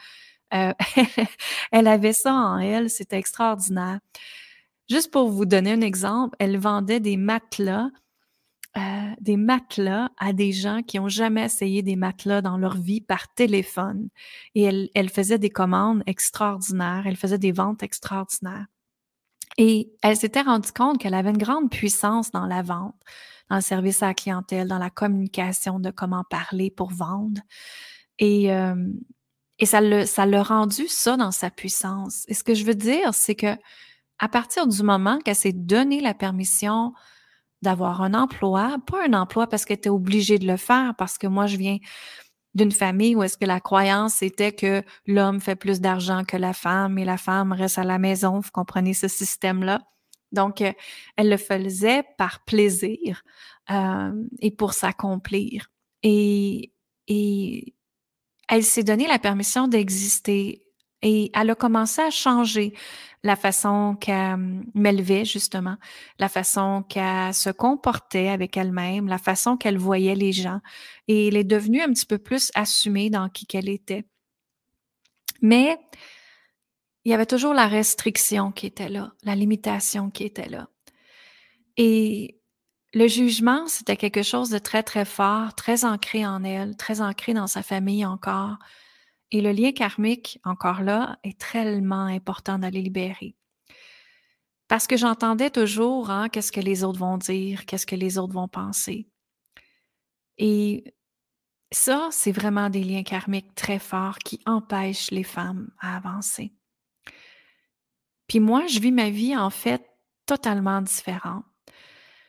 Euh, 0.53 0.73
elle 1.71 1.87
avait 1.87 2.13
ça 2.13 2.33
en 2.33 2.57
elle, 2.59 2.89
c'était 2.89 3.17
extraordinaire. 3.17 3.99
Juste 4.89 5.11
pour 5.11 5.29
vous 5.29 5.45
donner 5.45 5.73
un 5.73 5.81
exemple, 5.81 6.35
elle 6.39 6.57
vendait 6.57 6.99
des 6.99 7.17
matelas 7.17 7.89
euh, 8.77 9.15
des 9.21 9.37
matelas 9.37 10.09
à 10.17 10.33
des 10.33 10.51
gens 10.51 10.83
qui 10.83 10.99
ont 10.99 11.09
jamais 11.09 11.45
essayé 11.45 11.81
des 11.81 11.95
matelas 11.95 12.41
dans 12.41 12.57
leur 12.57 12.77
vie 12.77 13.01
par 13.01 13.33
téléphone. 13.33 14.09
Et 14.53 14.91
elle, 14.93 15.09
faisait 15.09 15.39
des 15.39 15.49
commandes 15.49 16.03
extraordinaires, 16.05 17.03
elle 17.07 17.15
faisait 17.15 17.39
des 17.39 17.51
ventes 17.51 17.81
extraordinaires. 17.81 18.67
Et 19.57 19.91
elle 20.03 20.15
s'était 20.15 20.41
rendue 20.41 20.71
compte 20.71 20.99
qu'elle 20.99 21.15
avait 21.15 21.31
une 21.31 21.39
grande 21.39 21.71
puissance 21.71 22.29
dans 22.29 22.45
la 22.45 22.61
vente, 22.61 22.95
dans 23.49 23.55
le 23.55 23.63
service 23.63 24.03
à 24.03 24.07
la 24.07 24.13
clientèle, 24.13 24.67
dans 24.67 24.77
la 24.77 24.91
communication 24.91 25.79
de 25.79 25.89
comment 25.89 26.23
parler 26.29 26.69
pour 26.69 26.91
vendre. 26.91 27.41
Et, 28.19 28.53
euh, 28.53 28.75
et 29.57 29.65
ça 29.65 29.81
l'a 29.81 30.05
ça 30.05 30.25
rendu 30.43 30.87
ça 30.87 31.17
dans 31.17 31.31
sa 31.31 31.49
puissance. 31.49 32.25
Et 32.27 32.35
ce 32.35 32.43
que 32.43 32.53
je 32.53 32.63
veux 32.63 32.75
dire, 32.75 33.15
c'est 33.15 33.35
que 33.35 33.55
à 34.19 34.29
partir 34.29 34.67
du 34.67 34.83
moment 34.83 35.19
qu'elle 35.19 35.35
s'est 35.35 35.53
donné 35.53 36.01
la 36.01 36.13
permission 36.13 36.93
d'avoir 37.61 38.01
un 38.01 38.13
emploi, 38.13 38.77
pas 38.85 39.05
un 39.07 39.13
emploi 39.13 39.47
parce 39.47 39.65
qu'elle 39.65 39.77
était 39.77 39.89
obligée 39.89 40.39
de 40.39 40.47
le 40.47 40.57
faire, 40.57 40.93
parce 40.97 41.17
que 41.17 41.27
moi, 41.27 41.47
je 41.47 41.57
viens 41.57 41.77
d'une 42.53 42.71
famille 42.71 43.15
où 43.15 43.23
est-ce 43.23 43.37
que 43.37 43.45
la 43.45 43.59
croyance 43.59 44.21
était 44.21 44.51
que 44.51 44.83
l'homme 45.05 45.39
fait 45.39 45.55
plus 45.55 45.79
d'argent 45.79 46.23
que 46.23 46.37
la 46.37 46.53
femme 46.53 46.97
et 46.97 47.05
la 47.05 47.17
femme 47.17 47.51
reste 47.51 47.77
à 47.77 47.83
la 47.83 47.99
maison. 47.99 48.39
Vous 48.39 48.51
comprenez 48.51 48.93
ce 48.93 49.07
système-là? 49.07 49.81
Donc, 50.31 50.61
euh, 50.61 50.73
elle 51.15 51.29
le 51.29 51.37
faisait 51.37 52.03
par 52.17 52.43
plaisir 52.45 53.21
euh, 53.69 54.11
et 54.39 54.51
pour 54.51 54.73
s'accomplir. 54.73 55.67
Et, 56.03 56.73
et 57.07 57.75
elle 58.49 58.63
s'est 58.63 58.83
donné 58.83 59.07
la 59.07 59.19
permission 59.19 59.67
d'exister 59.67 60.66
et 61.09 61.31
elle 61.33 61.49
a 61.49 61.55
commencé 61.55 62.01
à 62.01 62.09
changer 62.09 62.73
la 63.23 63.37
façon 63.37 63.95
qu'elle 63.95 64.33
hum, 64.33 64.65
m'élevait, 64.73 65.23
justement, 65.23 65.77
la 66.19 66.27
façon 66.27 66.83
qu'elle 66.89 67.33
se 67.33 67.49
comportait 67.49 68.27
avec 68.27 68.57
elle-même, 68.57 69.07
la 69.07 69.17
façon 69.17 69.55
qu'elle 69.55 69.77
voyait 69.77 70.15
les 70.15 70.33
gens. 70.33 70.59
Et 71.07 71.29
elle 71.29 71.37
est 71.37 71.45
devenue 71.45 71.81
un 71.81 71.93
petit 71.93 72.05
peu 72.05 72.17
plus 72.17 72.51
assumée 72.55 73.09
dans 73.09 73.29
qui 73.29 73.45
qu'elle 73.45 73.69
était. 73.69 74.03
Mais 75.41 75.79
il 77.05 77.11
y 77.11 77.13
avait 77.13 77.25
toujours 77.25 77.53
la 77.53 77.67
restriction 77.67 78.51
qui 78.51 78.65
était 78.65 78.89
là, 78.89 79.13
la 79.23 79.35
limitation 79.35 80.09
qui 80.09 80.25
était 80.25 80.49
là. 80.49 80.67
Et 81.77 82.41
le 82.93 83.07
jugement, 83.07 83.65
c'était 83.67 83.95
quelque 83.95 84.23
chose 84.23 84.49
de 84.49 84.57
très, 84.57 84.83
très 84.83 85.05
fort, 85.05 85.55
très 85.55 85.85
ancré 85.85 86.25
en 86.25 86.43
elle, 86.43 86.75
très 86.75 86.99
ancré 86.99 87.33
dans 87.33 87.47
sa 87.47 87.63
famille 87.63 88.05
encore. 88.05 88.57
Et 89.31 89.41
le 89.41 89.51
lien 89.51 89.71
karmique, 89.71 90.39
encore 90.43 90.81
là, 90.81 91.19
est 91.23 91.39
tellement 91.39 92.05
important 92.05 92.59
d'aller 92.59 92.81
libérer. 92.81 93.35
Parce 94.67 94.87
que 94.87 94.97
j'entendais 94.97 95.49
toujours, 95.49 96.09
hein, 96.09 96.29
qu'est-ce 96.29 96.51
que 96.51 96.59
les 96.59 96.83
autres 96.83 96.99
vont 96.99 97.17
dire, 97.17 97.65
qu'est-ce 97.65 97.85
que 97.85 97.95
les 97.95 98.17
autres 98.17 98.33
vont 98.33 98.47
penser. 98.47 99.09
Et 100.37 100.93
ça, 101.71 102.09
c'est 102.11 102.31
vraiment 102.31 102.69
des 102.69 102.83
liens 102.83 103.03
karmiques 103.03 103.55
très 103.55 103.79
forts 103.79 104.19
qui 104.19 104.39
empêchent 104.45 105.11
les 105.11 105.23
femmes 105.23 105.69
à 105.79 105.97
avancer. 105.97 106.53
Puis 108.27 108.39
moi, 108.39 108.67
je 108.67 108.79
vis 108.79 108.91
ma 108.91 109.09
vie 109.09 109.35
en 109.35 109.49
fait 109.49 109.85
totalement 110.25 110.81
différente. 110.81 111.45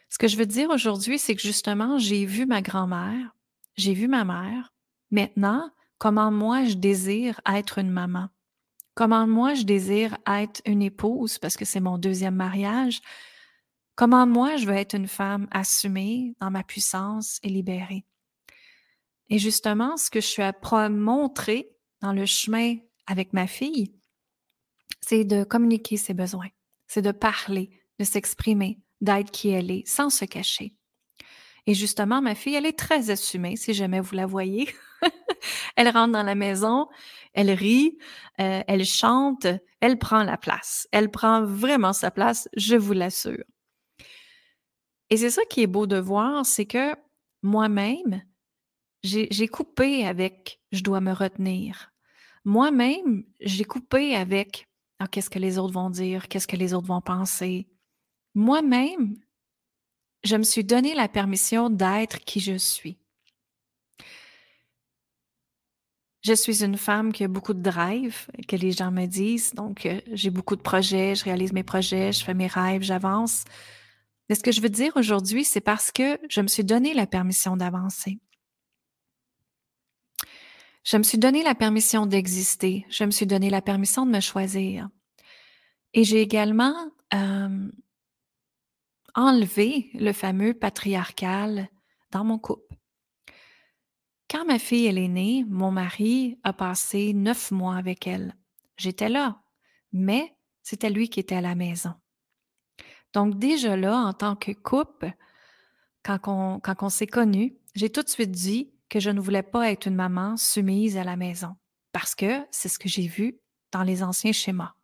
Ce 0.09 0.19
que 0.19 0.29
je 0.29 0.37
veux 0.37 0.47
dire 0.47 0.71
aujourd'hui, 0.71 1.19
c'est 1.19 1.35
que 1.35 1.43
justement, 1.43 1.99
j'ai 1.99 2.25
vu 2.25 2.47
ma 2.47 2.63
grand-mère, 2.63 3.35
j'ai 3.77 3.95
vu 3.95 4.09
ma 4.09 4.25
mère. 4.25 4.73
Maintenant, 5.11 5.71
comment 5.99 6.31
moi 6.31 6.65
je 6.65 6.75
désire 6.75 7.41
être 7.47 7.79
une 7.79 7.91
maman, 7.91 8.29
comment 8.95 9.27
moi 9.27 9.55
je 9.55 9.63
désire 9.63 10.17
être 10.27 10.63
une 10.65 10.83
épouse 10.83 11.39
parce 11.39 11.57
que 11.57 11.65
c'est 11.65 11.81
mon 11.81 11.99
deuxième 11.99 12.35
mariage, 12.35 13.01
comment 13.95 14.27
moi 14.27 14.57
je 14.57 14.67
veux 14.67 14.75
être 14.75 14.95
une 14.95 15.09
femme 15.09 15.47
assumée 15.51 16.35
dans 16.41 16.51
ma 16.51 16.63
puissance 16.63 17.39
et 17.43 17.49
libérée? 17.49 18.05
Et 19.31 19.39
justement, 19.39 19.97
ce 19.97 20.11
que 20.11 20.21
je 20.21 20.27
suis 20.27 20.43
à 20.43 20.55
montrer 20.89 21.71
dans 22.01 22.13
le 22.13 22.25
chemin 22.25 22.77
avec 23.07 23.33
ma 23.33 23.47
fille, 23.47 23.93
c'est 25.01 25.25
de 25.25 25.45
communiquer 25.45 25.97
ses 25.97 26.15
besoins, 26.15 26.49
c'est 26.87 27.03
de 27.03 27.13
parler, 27.13 27.71
de 27.99 28.05
s'exprimer, 28.05 28.81
d'être 29.01 29.31
qui 29.31 29.51
elle 29.51 29.71
est, 29.71 29.87
sans 29.87 30.11
se 30.11 30.25
cacher. 30.25 30.75
Et 31.67 31.75
justement, 31.75 32.23
ma 32.23 32.35
fille, 32.35 32.55
elle 32.55 32.67
est 32.67 32.79
très 32.79 33.11
assumée, 33.11 33.57
si 33.57 33.75
jamais 33.75 34.01
vous 34.01 34.15
la 34.15 34.27
voyez. 34.27 34.69
elle 35.77 35.89
rentre 35.89 36.13
dans 36.13 36.23
la 36.23 36.35
maison, 36.35 36.89
elle 37.35 37.51
rit, 37.51 37.99
euh, 38.41 38.63
elle 38.67 38.85
chante, 38.85 39.47
elle 39.81 39.99
prend 39.99 40.23
la 40.23 40.37
place. 40.37 40.89
Elle 40.93 41.11
prend 41.11 41.45
vraiment 41.45 41.93
sa 41.93 42.11
place, 42.11 42.49
je 42.57 42.77
vous 42.77 42.93
l'assure. 42.93 43.45
Et 45.11 45.17
c'est 45.17 45.31
ça 45.31 45.43
qui 45.49 45.63
est 45.63 45.67
beau 45.67 45.87
de 45.87 45.99
voir, 45.99 46.45
c'est 46.45 46.67
que 46.67 46.95
moi-même, 47.43 48.23
j'ai 49.03 49.49
coupé 49.49 50.05
avec 50.05 50.61
je 50.73 50.83
dois 50.83 51.01
me 51.01 51.13
retenir. 51.13 51.93
Moi-même, 52.45 53.25
j'ai 53.41 53.65
coupé 53.65 54.15
avec 54.15 54.69
ah, 54.99 55.07
qu'est-ce 55.07 55.31
que 55.31 55.39
les 55.39 55.59
autres 55.59 55.75
vont 55.75 55.91
dire, 55.91 56.29
qu'est-ce 56.29 56.49
que 56.49 56.57
les 56.57 56.75
autres 56.75 56.89
vont 56.89 57.01
penser. 57.01 57.69
Moi-même, 58.35 59.17
je 60.25 60.37
me 60.37 60.43
suis 60.43 60.65
donné 60.65 60.95
la 60.95 61.09
permission 61.09 61.71
d'être 61.71 62.19
qui 62.25 62.41
je 62.41 62.57
suis. 62.57 62.99
Je 66.29 66.35
suis 66.35 66.63
une 66.63 66.77
femme 66.77 67.11
qui 67.11 67.25
a 67.25 67.29
beaucoup 67.29 67.55
de 67.55 67.63
drive, 67.63 68.27
que 68.47 68.55
les 68.55 68.73
gens 68.73 68.91
me 68.91 69.07
disent. 69.07 69.55
Donc, 69.55 69.87
euh, 69.87 69.99
j'ai 70.13 70.29
beaucoup 70.29 70.57
de 70.57 70.61
projets, 70.61 71.15
je 71.15 71.25
réalise 71.25 71.55
mes 71.55 71.63
projets, 71.63 72.13
je 72.13 72.23
fais 72.23 72.35
mes 72.35 72.49
rêves, 72.49 72.83
j'avance. 72.83 73.45
Mais 74.29 74.35
ce 74.35 74.43
que 74.43 74.53
je 74.53 74.61
veux 74.61 74.69
dire 74.69 74.93
aujourd'hui, 74.97 75.43
c'est 75.43 75.63
parce 75.63 75.91
que 75.91 76.21
je 76.29 76.43
me 76.43 76.47
suis 76.47 76.65
donné 76.65 76.93
la 76.93 77.07
permission 77.07 77.57
d'avancer. 77.57 78.19
Je 80.85 80.99
me 80.99 81.03
suis 81.03 81.17
donné 81.17 81.43
la 81.43 81.55
permission 81.55 82.05
d'exister. 82.05 82.85
Je 82.91 83.05
me 83.05 83.11
suis 83.11 83.27
donné 83.27 83.49
la 83.49 83.63
permission 83.63 84.05
de 84.05 84.11
me 84.11 84.21
choisir. 84.21 84.87
Et 85.95 86.05
j'ai 86.05 86.21
également 86.21 86.77
euh, 87.15 87.71
enlever 89.15 89.89
le 89.95 90.13
fameux 90.13 90.53
patriarcal 90.53 91.71
dans 92.11 92.25
mon 92.25 92.39
couple. 92.39 92.78
Quand 94.31 94.45
ma 94.45 94.59
fille 94.59 94.87
elle 94.87 94.99
est 94.99 95.09
née, 95.09 95.45
mon 95.49 95.71
mari 95.71 96.39
a 96.45 96.53
passé 96.53 97.15
neuf 97.15 97.51
mois 97.51 97.77
avec 97.77 98.07
elle. 98.07 98.35
J'étais 98.77 99.09
là, 99.09 99.41
mais 99.93 100.35
c'était 100.63 100.91
lui 100.91 101.09
qui 101.09 101.21
était 101.21 101.37
à 101.37 101.41
la 101.41 101.55
maison. 101.55 101.95
Donc 103.15 103.39
déjà 103.39 103.77
là, 103.77 103.97
en 103.97 104.13
tant 104.13 104.37
que 104.37 104.53
couple, 104.53 105.13
quand 106.03 106.29
on, 106.29 106.89
s'est 106.89 107.07
connus, 107.07 107.57
j'ai 107.75 107.91
tout 107.91 108.03
de 108.03 108.09
suite 108.09 108.31
dit 108.31 108.71
que 108.89 109.01
je 109.01 109.11
ne 109.11 109.21
voulais 109.21 109.43
pas 109.43 109.71
être 109.71 109.87
une 109.87 109.95
maman 109.95 110.37
soumise 110.37 110.97
à 110.97 111.05
la 111.05 111.17
maison 111.17 111.57
parce 111.93 112.15
que 112.15 112.45
c'est 112.51 112.69
ce 112.69 112.79
que 112.79 112.89
j'ai 112.89 113.07
vu 113.07 113.39
dans 113.73 113.83
les 113.83 114.03
anciens 114.03 114.33
schémas. 114.33 114.75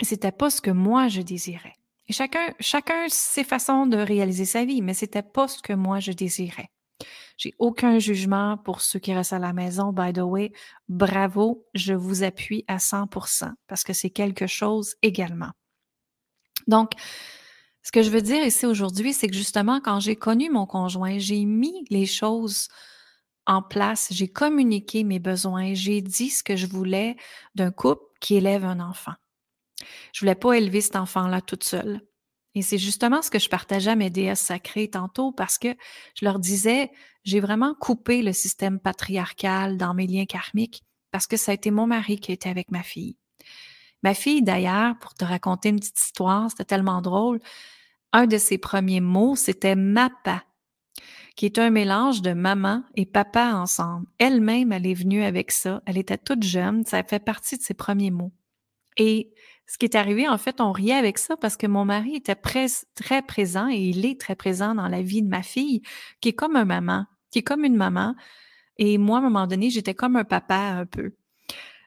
Et 0.00 0.04
c'était 0.04 0.32
pas 0.32 0.50
ce 0.50 0.60
que 0.60 0.70
moi 0.70 1.08
je 1.08 1.22
désirais. 1.22 1.74
Et 2.08 2.12
chacun, 2.12 2.54
chacun 2.60 3.06
ses 3.08 3.44
façons 3.44 3.86
de 3.86 3.96
réaliser 3.96 4.44
sa 4.44 4.64
vie, 4.64 4.82
mais 4.82 4.94
c'était 4.94 5.22
pas 5.22 5.48
ce 5.48 5.60
que 5.60 5.72
moi 5.72 6.00
je 6.00 6.12
désirais. 6.12 6.70
J'ai 7.38 7.54
aucun 7.58 8.00
jugement 8.00 8.58
pour 8.58 8.80
ceux 8.80 8.98
qui 8.98 9.14
restent 9.14 9.32
à 9.32 9.38
la 9.38 9.52
maison. 9.52 9.92
By 9.92 10.12
the 10.12 10.18
way, 10.18 10.52
bravo, 10.88 11.64
je 11.72 11.94
vous 11.94 12.24
appuie 12.24 12.64
à 12.66 12.78
100% 12.78 13.52
parce 13.68 13.84
que 13.84 13.92
c'est 13.92 14.10
quelque 14.10 14.48
chose 14.48 14.96
également. 15.02 15.52
Donc, 16.66 16.92
ce 17.82 17.92
que 17.92 18.02
je 18.02 18.10
veux 18.10 18.22
dire 18.22 18.44
ici 18.44 18.66
aujourd'hui, 18.66 19.12
c'est 19.12 19.28
que 19.28 19.36
justement, 19.36 19.80
quand 19.80 20.00
j'ai 20.00 20.16
connu 20.16 20.50
mon 20.50 20.66
conjoint, 20.66 21.18
j'ai 21.18 21.44
mis 21.44 21.84
les 21.90 22.06
choses 22.06 22.68
en 23.46 23.62
place, 23.62 24.08
j'ai 24.10 24.28
communiqué 24.28 25.04
mes 25.04 25.20
besoins, 25.20 25.72
j'ai 25.74 26.02
dit 26.02 26.30
ce 26.30 26.42
que 26.42 26.56
je 26.56 26.66
voulais 26.66 27.16
d'un 27.54 27.70
couple 27.70 28.04
qui 28.20 28.34
élève 28.34 28.64
un 28.64 28.80
enfant. 28.80 29.14
Je 30.12 30.20
voulais 30.20 30.34
pas 30.34 30.54
élever 30.54 30.80
cet 30.80 30.96
enfant-là 30.96 31.40
toute 31.40 31.64
seule. 31.64 32.00
Et 32.58 32.62
c'est 32.62 32.76
justement 32.76 33.22
ce 33.22 33.30
que 33.30 33.38
je 33.38 33.48
partageais 33.48 33.92
à 33.92 33.94
mes 33.94 34.10
déesses 34.10 34.40
sacrées 34.40 34.88
tantôt 34.88 35.30
parce 35.30 35.58
que 35.58 35.68
je 36.16 36.24
leur 36.24 36.40
disais, 36.40 36.90
j'ai 37.22 37.38
vraiment 37.38 37.72
coupé 37.72 38.20
le 38.20 38.32
système 38.32 38.80
patriarcal 38.80 39.76
dans 39.76 39.94
mes 39.94 40.08
liens 40.08 40.26
karmiques 40.26 40.82
parce 41.12 41.28
que 41.28 41.36
ça 41.36 41.52
a 41.52 41.54
été 41.54 41.70
mon 41.70 41.86
mari 41.86 42.18
qui 42.18 42.32
était 42.32 42.48
avec 42.48 42.72
ma 42.72 42.82
fille. 42.82 43.16
Ma 44.02 44.12
fille, 44.12 44.42
d'ailleurs, 44.42 44.98
pour 44.98 45.14
te 45.14 45.24
raconter 45.24 45.68
une 45.68 45.78
petite 45.78 46.00
histoire, 46.00 46.50
c'était 46.50 46.64
tellement 46.64 47.00
drôle, 47.00 47.38
un 48.12 48.26
de 48.26 48.38
ses 48.38 48.58
premiers 48.58 49.00
mots, 49.00 49.36
c'était 49.36 49.76
mappa, 49.76 50.42
qui 51.36 51.46
est 51.46 51.60
un 51.60 51.70
mélange 51.70 52.22
de 52.22 52.32
maman 52.32 52.82
et 52.96 53.06
papa 53.06 53.52
ensemble. 53.54 54.08
Elle-même, 54.18 54.72
elle 54.72 54.86
est 54.88 54.94
venue 54.94 55.22
avec 55.22 55.52
ça. 55.52 55.80
Elle 55.86 55.98
était 55.98 56.18
toute 56.18 56.42
jeune. 56.42 56.84
Ça 56.86 57.04
fait 57.04 57.24
partie 57.24 57.56
de 57.56 57.62
ses 57.62 57.74
premiers 57.74 58.10
mots. 58.10 58.32
Et 58.96 59.32
ce 59.68 59.76
qui 59.76 59.84
est 59.84 59.96
arrivé, 59.96 60.26
en 60.26 60.38
fait, 60.38 60.62
on 60.62 60.72
riait 60.72 60.94
avec 60.94 61.18
ça 61.18 61.36
parce 61.36 61.58
que 61.58 61.66
mon 61.66 61.84
mari 61.84 62.16
était 62.16 62.34
très 62.34 63.22
présent 63.22 63.68
et 63.68 63.76
il 63.76 64.06
est 64.06 64.18
très 64.18 64.34
présent 64.34 64.74
dans 64.74 64.88
la 64.88 65.02
vie 65.02 65.22
de 65.22 65.28
ma 65.28 65.42
fille, 65.42 65.82
qui 66.22 66.30
est 66.30 66.32
comme 66.32 66.56
un 66.56 66.64
maman, 66.64 67.04
qui 67.30 67.40
est 67.40 67.42
comme 67.42 67.66
une 67.66 67.76
maman. 67.76 68.14
Et 68.78 68.96
moi, 68.96 69.18
à 69.18 69.20
un 69.20 69.24
moment 69.24 69.46
donné, 69.46 69.68
j'étais 69.68 69.92
comme 69.92 70.16
un 70.16 70.24
papa 70.24 70.56
un 70.56 70.86
peu. 70.86 71.12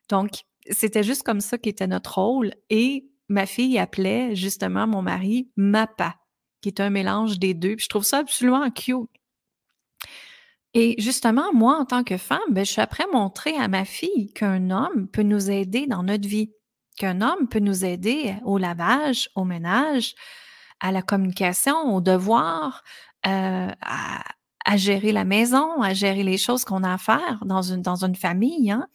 Donc, 0.09 0.43
c'était 0.69 1.01
juste 1.01 1.23
comme 1.23 1.41
ça 1.41 1.57
qui 1.57 1.69
était 1.69 1.87
notre 1.87 2.19
rôle. 2.19 2.53
Et 2.69 3.09
ma 3.29 3.47
fille 3.47 3.79
appelait 3.79 4.35
justement 4.35 4.85
mon 4.85 5.01
mari 5.01 5.49
Mapa, 5.55 6.17
qui 6.61 6.69
est 6.69 6.81
un 6.81 6.91
mélange 6.91 7.39
des 7.39 7.55
deux. 7.55 7.77
Puis 7.77 7.85
je 7.85 7.89
trouve 7.89 8.03
ça 8.03 8.19
absolument 8.19 8.69
cute. 8.69 9.09
Et 10.75 11.01
justement, 11.01 11.51
moi, 11.51 11.79
en 11.79 11.85
tant 11.85 12.03
que 12.03 12.17
femme, 12.17 12.39
ben, 12.51 12.63
je 12.63 12.73
suis 12.73 12.81
après 12.81 13.05
montrer 13.11 13.55
à 13.55 13.67
ma 13.67 13.85
fille 13.85 14.31
qu'un 14.33 14.69
homme 14.69 15.07
peut 15.07 15.23
nous 15.23 15.49
aider 15.49 15.87
dans 15.87 16.03
notre 16.03 16.27
vie 16.27 16.51
qu'un 16.97 17.21
homme 17.21 17.47
peut 17.47 17.59
nous 17.59 17.85
aider 17.85 18.35
au 18.43 18.57
lavage, 18.57 19.29
au 19.35 19.43
ménage, 19.43 20.15
à 20.79 20.91
la 20.91 21.01
communication, 21.01 21.95
au 21.95 22.01
devoir, 22.01 22.83
euh, 23.25 23.69
à, 23.81 24.77
gérer 24.77 25.11
la 25.11 25.25
maison, 25.25 25.81
à 25.81 25.93
gérer 25.93 26.23
les 26.23 26.37
choses 26.37 26.63
qu'on 26.65 26.83
a 26.83 26.93
à 26.93 26.97
faire 26.97 27.43
dans 27.45 27.61
une, 27.61 27.81
dans 27.81 28.05
une 28.05 28.15
famille. 28.15 28.71
Hein. 28.71 28.87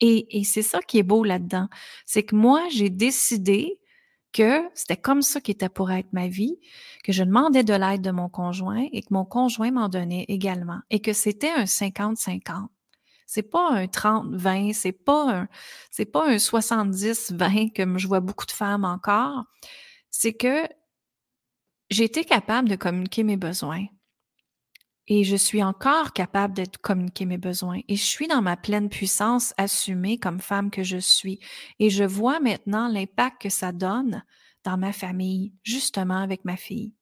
Et, 0.00 0.38
et 0.38 0.44
c'est 0.44 0.62
ça 0.62 0.80
qui 0.80 0.98
est 0.98 1.02
beau 1.02 1.22
là-dedans. 1.22 1.68
C'est 2.06 2.22
que 2.22 2.34
moi, 2.34 2.66
j'ai 2.70 2.90
décidé 2.90 3.78
que 4.32 4.62
c'était 4.74 4.96
comme 4.96 5.22
ça 5.22 5.40
qui 5.40 5.50
était 5.50 5.68
pour 5.68 5.90
être 5.90 6.12
ma 6.12 6.26
vie, 6.26 6.58
que 7.04 7.12
je 7.12 7.22
demandais 7.22 7.64
de 7.64 7.74
l'aide 7.74 8.02
de 8.02 8.10
mon 8.10 8.28
conjoint 8.28 8.86
et 8.92 9.02
que 9.02 9.08
mon 9.10 9.24
conjoint 9.24 9.70
m'en 9.70 9.88
donnait 9.88 10.24
également 10.28 10.80
et 10.90 11.00
que 11.00 11.12
c'était 11.12 11.50
un 11.50 11.64
50-50. 11.64 12.68
C'est 13.34 13.42
pas 13.42 13.70
un 13.70 13.86
30-20, 13.86 14.74
c'est 14.74 14.92
pas 14.92 15.46
pas 16.12 16.28
un 16.28 16.36
70-20 16.36 17.72
comme 17.76 17.96
je 17.96 18.06
vois 18.06 18.20
beaucoup 18.20 18.44
de 18.44 18.50
femmes 18.50 18.84
encore. 18.84 19.44
C'est 20.10 20.34
que 20.34 20.68
j'ai 21.88 22.04
été 22.04 22.26
capable 22.26 22.68
de 22.68 22.76
communiquer 22.76 23.22
mes 23.22 23.38
besoins. 23.38 23.86
Et 25.06 25.24
je 25.24 25.36
suis 25.36 25.62
encore 25.62 26.12
capable 26.12 26.54
de 26.54 26.66
communiquer 26.82 27.24
mes 27.24 27.38
besoins. 27.38 27.80
Et 27.88 27.96
je 27.96 28.04
suis 28.04 28.28
dans 28.28 28.42
ma 28.42 28.58
pleine 28.58 28.90
puissance 28.90 29.54
assumée 29.56 30.18
comme 30.18 30.38
femme 30.38 30.70
que 30.70 30.82
je 30.82 30.98
suis. 30.98 31.40
Et 31.78 31.88
je 31.88 32.04
vois 32.04 32.38
maintenant 32.38 32.86
l'impact 32.86 33.40
que 33.40 33.48
ça 33.48 33.72
donne 33.72 34.22
dans 34.62 34.76
ma 34.76 34.92
famille, 34.92 35.54
justement 35.62 36.18
avec 36.18 36.44
ma 36.44 36.58
fille, 36.58 36.92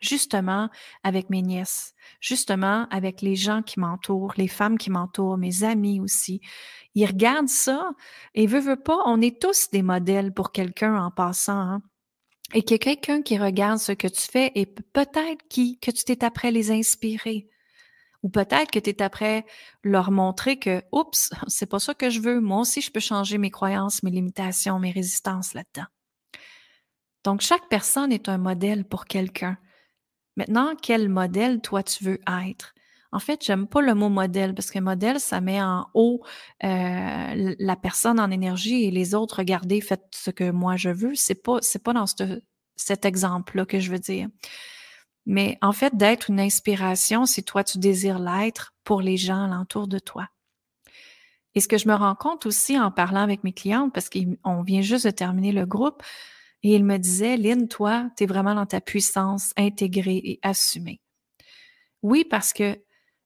justement 0.00 0.68
avec 1.02 1.30
mes 1.30 1.42
nièces, 1.42 1.94
justement 2.20 2.86
avec 2.90 3.22
les 3.22 3.36
gens 3.36 3.62
qui 3.62 3.80
m'entourent, 3.80 4.34
les 4.36 4.48
femmes 4.48 4.78
qui 4.78 4.90
m'entourent, 4.90 5.38
mes 5.38 5.64
amis 5.64 6.00
aussi. 6.00 6.40
Ils 6.94 7.06
regardent 7.06 7.48
ça 7.48 7.90
et 8.34 8.46
veut, 8.46 8.60
veut 8.60 8.80
pas, 8.82 8.98
on 9.06 9.20
est 9.20 9.40
tous 9.40 9.70
des 9.70 9.82
modèles 9.82 10.32
pour 10.32 10.52
quelqu'un 10.52 10.96
en 11.02 11.10
passant. 11.10 11.58
Hein 11.58 11.82
et 12.54 12.58
a 12.58 12.78
quelqu'un 12.78 13.22
qui 13.22 13.38
regarde 13.38 13.78
ce 13.78 13.92
que 13.92 14.06
tu 14.06 14.20
fais 14.20 14.52
et 14.54 14.66
peut-être 14.66 15.42
qui, 15.48 15.78
que 15.78 15.90
tu 15.90 16.04
t'es 16.04 16.24
après 16.24 16.50
les 16.50 16.70
inspirer. 16.70 17.48
Ou 18.22 18.28
peut-être 18.28 18.70
que 18.70 18.78
tu 18.78 18.90
es 18.90 19.02
après 19.02 19.44
leur 19.82 20.10
montrer 20.10 20.58
que, 20.58 20.82
oups, 20.92 21.30
c'est 21.48 21.66
pas 21.66 21.78
ça 21.78 21.94
que 21.94 22.10
je 22.10 22.20
veux. 22.20 22.40
Moi 22.40 22.60
aussi, 22.60 22.80
je 22.80 22.90
peux 22.90 23.00
changer 23.00 23.38
mes 23.38 23.50
croyances, 23.50 24.02
mes 24.02 24.10
limitations, 24.10 24.78
mes 24.78 24.90
résistances 24.90 25.54
là-dedans. 25.54 25.86
Donc, 27.24 27.40
chaque 27.40 27.68
personne 27.68 28.12
est 28.12 28.28
un 28.28 28.38
modèle 28.38 28.84
pour 28.84 29.06
quelqu'un. 29.06 29.58
Maintenant, 30.36 30.74
quel 30.80 31.08
modèle 31.08 31.60
toi 31.60 31.82
tu 31.82 32.04
veux 32.04 32.20
être? 32.44 32.74
En 33.12 33.18
fait, 33.18 33.42
j'aime 33.44 33.66
pas 33.66 33.80
le 33.80 33.94
mot 33.94 34.08
modèle 34.08 34.54
parce 34.54 34.70
que 34.70 34.78
modèle, 34.78 35.20
ça 35.20 35.40
met 35.40 35.62
en 35.62 35.86
haut 35.94 36.22
euh, 36.64 37.54
la 37.58 37.76
personne 37.76 38.20
en 38.20 38.30
énergie 38.30 38.84
et 38.84 38.90
les 38.90 39.14
autres, 39.14 39.38
regardez, 39.38 39.80
faites 39.80 40.04
ce 40.14 40.30
que 40.30 40.50
moi 40.50 40.76
je 40.76 40.90
veux. 40.90 41.14
C'est 41.14 41.42
pas, 41.42 41.58
c'est 41.62 41.82
pas 41.82 41.92
dans 41.92 42.04
cet 42.76 43.04
exemple-là 43.04 43.64
que 43.64 43.80
je 43.80 43.90
veux 43.90 43.98
dire. 43.98 44.28
Mais 45.24 45.58
en 45.62 45.72
fait, 45.72 45.96
d'être 45.96 46.30
une 46.30 46.40
inspiration, 46.40 47.26
si 47.26 47.42
toi 47.42 47.64
tu 47.64 47.78
désires 47.78 48.18
l'être 48.18 48.74
pour 48.84 49.00
les 49.00 49.16
gens 49.16 49.44
alentour 49.44 49.88
de 49.88 49.98
toi. 49.98 50.28
Et 51.54 51.60
ce 51.60 51.68
que 51.68 51.78
je 51.78 51.88
me 51.88 51.94
rends 51.94 52.14
compte 52.14 52.44
aussi 52.44 52.78
en 52.78 52.90
parlant 52.90 53.22
avec 53.22 53.42
mes 53.42 53.54
clientes, 53.54 53.92
parce 53.94 54.10
qu'on 54.10 54.62
vient 54.62 54.82
juste 54.82 55.06
de 55.06 55.10
terminer 55.10 55.52
le 55.52 55.64
groupe, 55.64 56.02
et 56.66 56.74
il 56.74 56.84
me 56.84 56.98
disait, 56.98 57.36
Lynn, 57.36 57.68
toi, 57.68 58.10
tu 58.16 58.24
es 58.24 58.26
vraiment 58.26 58.56
dans 58.56 58.66
ta 58.66 58.80
puissance 58.80 59.52
intégrée 59.56 60.20
et 60.24 60.40
assumée. 60.42 61.00
Oui, 62.02 62.24
parce 62.28 62.52
que 62.52 62.76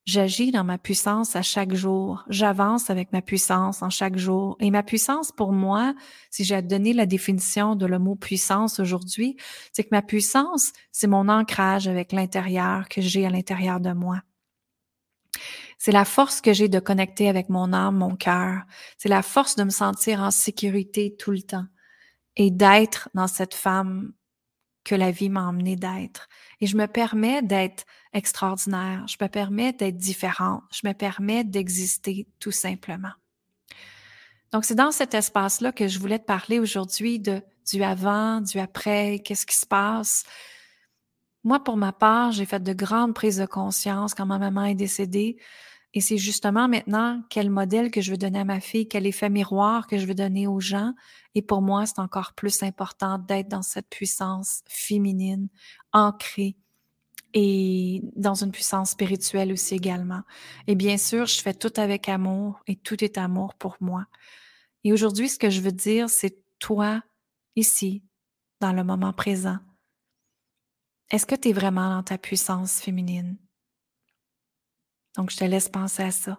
J'agis 0.06 0.50
dans 0.50 0.64
ma 0.64 0.78
puissance 0.78 1.36
à 1.36 1.42
chaque 1.42 1.74
jour. 1.74 2.24
J'avance 2.28 2.90
avec 2.90 3.12
ma 3.12 3.22
puissance 3.22 3.82
en 3.82 3.90
chaque 3.90 4.16
jour. 4.16 4.56
Et 4.58 4.70
ma 4.70 4.82
puissance, 4.82 5.30
pour 5.30 5.52
moi, 5.52 5.94
si 6.30 6.42
j'ai 6.42 6.56
à 6.56 6.62
donner 6.62 6.94
la 6.94 7.06
définition 7.06 7.76
de 7.76 7.86
le 7.86 7.98
mot 7.98 8.16
puissance 8.16 8.80
aujourd'hui, 8.80 9.36
c'est 9.72 9.84
que 9.84 9.90
ma 9.92 10.02
puissance, 10.02 10.72
c'est 10.90 11.06
mon 11.06 11.28
ancrage 11.28 11.86
avec 11.86 12.12
l'intérieur 12.12 12.88
que 12.88 13.02
j'ai 13.02 13.26
à 13.26 13.30
l'intérieur 13.30 13.78
de 13.78 13.92
moi. 13.92 14.22
C'est 15.78 15.92
la 15.92 16.06
force 16.06 16.40
que 16.40 16.54
j'ai 16.54 16.68
de 16.68 16.80
connecter 16.80 17.28
avec 17.28 17.48
mon 17.48 17.72
âme, 17.72 17.98
mon 17.98 18.16
cœur. 18.16 18.62
C'est 18.98 19.10
la 19.10 19.22
force 19.22 19.54
de 19.54 19.64
me 19.64 19.70
sentir 19.70 20.20
en 20.20 20.30
sécurité 20.30 21.14
tout 21.16 21.30
le 21.30 21.42
temps 21.42 21.66
et 22.40 22.50
d'être 22.50 23.10
dans 23.12 23.26
cette 23.26 23.52
femme 23.52 24.14
que 24.82 24.94
la 24.94 25.10
vie 25.10 25.28
m'a 25.28 25.46
emmené 25.46 25.76
d'être. 25.76 26.26
Et 26.62 26.66
je 26.66 26.74
me 26.74 26.86
permets 26.86 27.42
d'être 27.42 27.84
extraordinaire, 28.14 29.04
je 29.06 29.18
me 29.20 29.28
permets 29.28 29.74
d'être 29.74 29.98
différente, 29.98 30.62
je 30.72 30.88
me 30.88 30.94
permets 30.94 31.44
d'exister 31.44 32.26
tout 32.38 32.50
simplement. 32.50 33.12
Donc, 34.52 34.64
c'est 34.64 34.74
dans 34.74 34.90
cet 34.90 35.12
espace-là 35.12 35.70
que 35.70 35.86
je 35.86 35.98
voulais 35.98 36.18
te 36.18 36.24
parler 36.24 36.58
aujourd'hui 36.58 37.20
de 37.20 37.42
du 37.70 37.82
avant, 37.82 38.40
du 38.40 38.58
après, 38.58 39.18
qu'est-ce 39.22 39.44
qui 39.44 39.56
se 39.56 39.66
passe. 39.66 40.24
Moi, 41.44 41.62
pour 41.62 41.76
ma 41.76 41.92
part, 41.92 42.32
j'ai 42.32 42.46
fait 42.46 42.62
de 42.62 42.72
grandes 42.72 43.14
prises 43.14 43.36
de 43.36 43.44
conscience 43.44 44.14
quand 44.14 44.24
ma 44.24 44.38
maman 44.38 44.64
est 44.64 44.74
décédée. 44.74 45.36
Et 45.92 46.00
c'est 46.00 46.18
justement 46.18 46.68
maintenant 46.68 47.22
quel 47.30 47.50
modèle 47.50 47.90
que 47.90 48.00
je 48.00 48.12
veux 48.12 48.16
donner 48.16 48.40
à 48.40 48.44
ma 48.44 48.60
fille, 48.60 48.86
quel 48.86 49.06
effet 49.06 49.28
miroir 49.28 49.86
que 49.86 49.98
je 49.98 50.06
veux 50.06 50.14
donner 50.14 50.46
aux 50.46 50.60
gens. 50.60 50.94
Et 51.34 51.42
pour 51.42 51.62
moi, 51.62 51.84
c'est 51.86 51.98
encore 51.98 52.34
plus 52.34 52.62
important 52.62 53.18
d'être 53.18 53.48
dans 53.48 53.62
cette 53.62 53.88
puissance 53.88 54.62
féminine, 54.68 55.48
ancrée 55.92 56.56
et 57.34 58.02
dans 58.16 58.34
une 58.34 58.52
puissance 58.52 58.90
spirituelle 58.90 59.52
aussi 59.52 59.74
également. 59.74 60.22
Et 60.66 60.74
bien 60.74 60.96
sûr, 60.96 61.26
je 61.26 61.40
fais 61.40 61.54
tout 61.54 61.72
avec 61.76 62.08
amour 62.08 62.60
et 62.66 62.76
tout 62.76 63.02
est 63.02 63.18
amour 63.18 63.54
pour 63.54 63.76
moi. 63.80 64.06
Et 64.84 64.92
aujourd'hui, 64.92 65.28
ce 65.28 65.38
que 65.38 65.50
je 65.50 65.60
veux 65.60 65.72
dire, 65.72 66.08
c'est 66.08 66.38
toi, 66.58 67.02
ici, 67.56 68.02
dans 68.60 68.72
le 68.72 68.84
moment 68.84 69.12
présent. 69.12 69.58
Est-ce 71.10 71.26
que 71.26 71.34
tu 71.34 71.48
es 71.48 71.52
vraiment 71.52 71.90
dans 71.90 72.02
ta 72.02 72.18
puissance 72.18 72.80
féminine? 72.80 73.36
Donc, 75.16 75.30
je 75.30 75.36
te 75.36 75.44
laisse 75.44 75.68
penser 75.68 76.02
à 76.02 76.10
ça. 76.10 76.38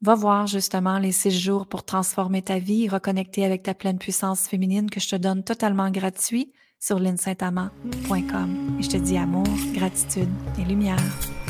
Va 0.00 0.14
voir 0.14 0.46
justement 0.46 0.98
les 0.98 1.12
six 1.12 1.30
jours 1.30 1.66
pour 1.66 1.84
transformer 1.84 2.42
ta 2.42 2.58
vie 2.58 2.84
et 2.84 2.88
reconnecter 2.88 3.44
avec 3.44 3.62
ta 3.62 3.72
pleine 3.72 3.98
puissance 3.98 4.46
féminine 4.48 4.90
que 4.90 5.00
je 5.00 5.08
te 5.08 5.16
donne 5.16 5.42
totalement 5.42 5.90
gratuit 5.90 6.52
sur 6.78 6.98
linsaintamant.com. 6.98 8.76
Et 8.78 8.82
je 8.82 8.90
te 8.90 8.96
dis 8.98 9.16
amour, 9.16 9.46
gratitude 9.72 10.28
et 10.60 10.64
lumière. 10.64 11.02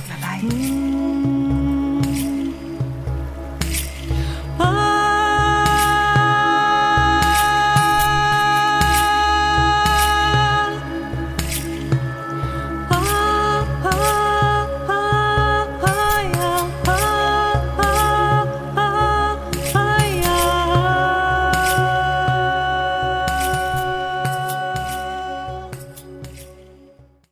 Bye 0.09 0.43
bye. 0.49 1.34